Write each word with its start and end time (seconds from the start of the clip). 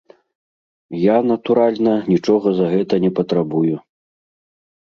Я, 0.99 1.17
натуральна, 1.31 1.93
нічога 2.13 2.47
за 2.63 2.73
гэта 2.73 2.93
не 3.07 3.13
патрабую. 3.23 3.75